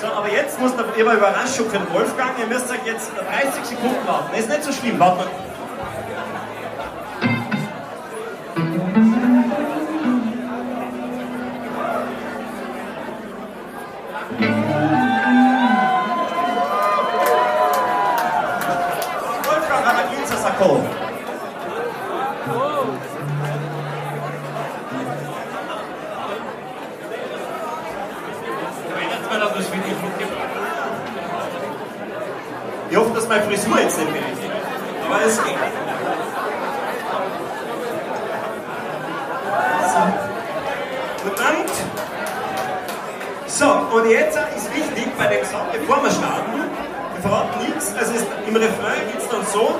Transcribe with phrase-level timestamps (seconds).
[0.00, 2.38] So, aber jetzt muss noch immer Überraschung für den Wolfgang.
[2.38, 4.34] Ihr müsst euch jetzt 30 Sekunden warten.
[4.36, 5.24] Ist nicht so schlimm, warten
[32.90, 34.42] Ich hoffe, dass meine Frisur jetzt nicht mehr ist.
[35.06, 35.54] Aber es geht.
[39.92, 40.00] So.
[41.28, 41.54] Und dann.
[43.46, 46.64] So, und jetzt ist wichtig bei dem Song, bevor wir starten,
[47.14, 48.12] wir verraten nichts, also
[48.48, 49.78] im Refrain geht es dann so,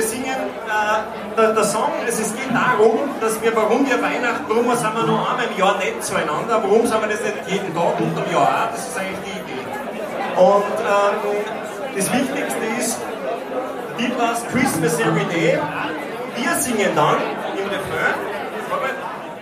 [0.00, 4.64] wir singen, äh, der, der Song, es geht darum, dass wir, warum wir Weihnachten, warum
[4.74, 8.00] sind wir nur einmal im Jahr nicht zueinander, warum sind wir das nicht jeden Tag
[8.00, 9.64] unter dem Jahr auch, das ist eigentlich die Idee.
[10.40, 11.16] Und ähm,
[11.96, 12.96] das Wichtigste ist,
[13.98, 15.58] Titel heißt Christmas Every Day.
[16.36, 17.20] Wir singen dann
[17.60, 18.16] im Refrain,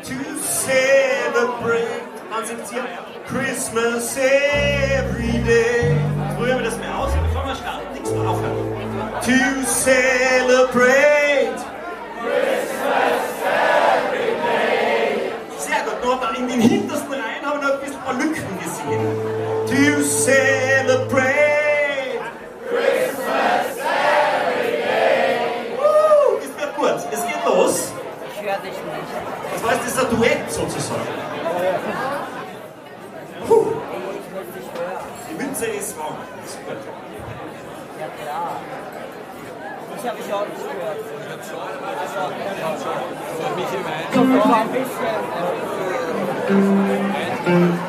[0.03, 2.85] to celebrate, dann singt ihr
[3.29, 5.95] Christmas every day.
[6.35, 8.78] Probieren wir das mal aus, bevor wir starten, nichts mehr aufhören.
[9.29, 9.35] To
[9.67, 11.59] celebrate
[15.59, 18.15] Sehr gut, nur da in den hintersten Reihen haben wir noch ein bisschen ein paar
[18.15, 19.05] Lücken gesehen.
[19.67, 21.29] To celebrate
[25.77, 27.93] Woo, Es wird gut, es geht los.
[28.33, 29.11] Ich höre dich nicht.
[29.53, 31.03] Das heißt, es ist ein Duett sozusagen.
[33.47, 33.67] Puh,
[35.29, 36.17] die Mütze ist warm.
[36.41, 36.79] Das ist gut.
[38.01, 38.57] Ja klar.
[40.01, 40.97] Ich habe dich auch nicht gehört.
[42.71, 42.89] Also,
[44.15, 44.69] so nur ein
[47.49, 47.88] bisschen.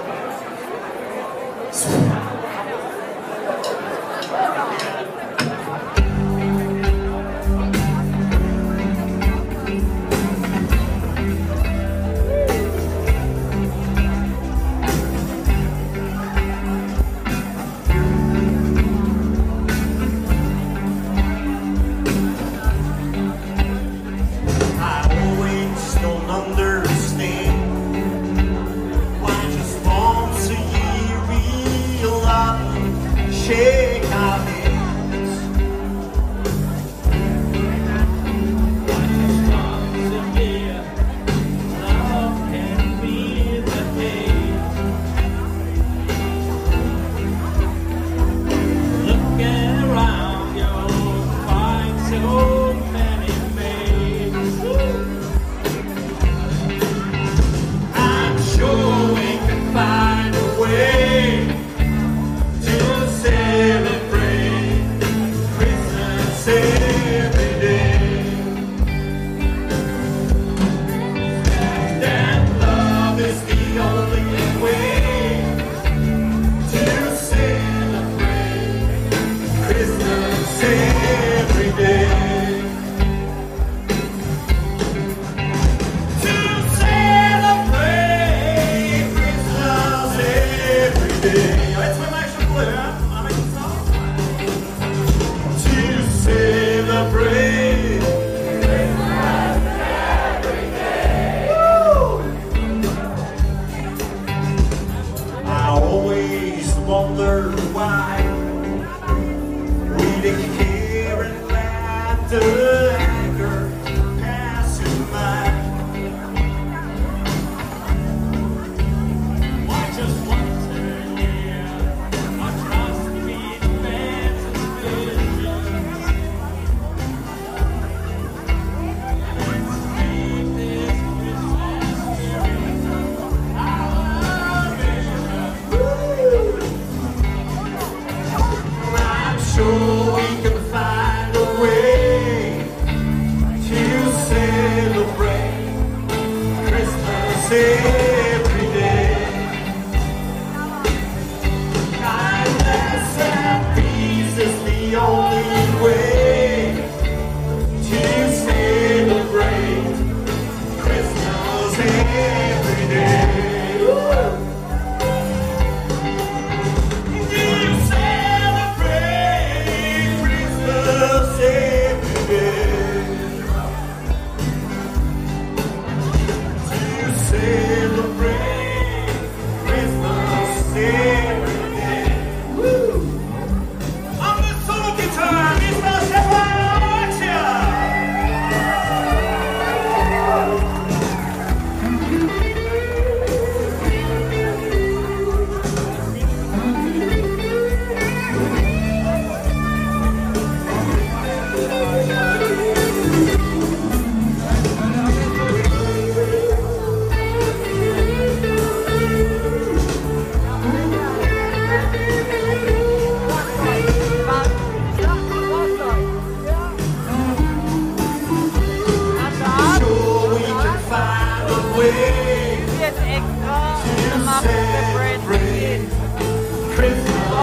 [147.49, 148.18] Christmas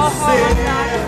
[0.08, 1.05] oh,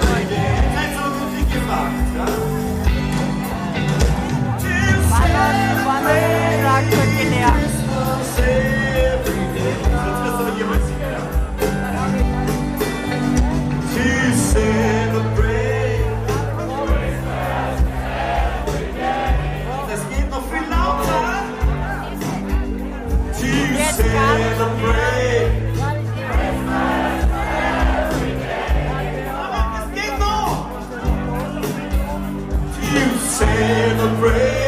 [33.68, 34.67] the praise.